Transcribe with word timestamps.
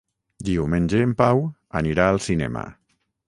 Diumenge 0.47 1.01
en 1.09 1.13
Pau 1.19 1.43
anirà 1.81 2.09
al 2.15 2.21
cinema. 2.31 2.65